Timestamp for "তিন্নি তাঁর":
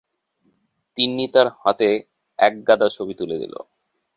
0.95-1.47